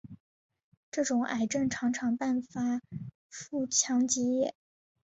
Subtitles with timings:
[0.89, 2.81] 这种癌症常常伴发
[3.29, 4.55] 腹腔积液。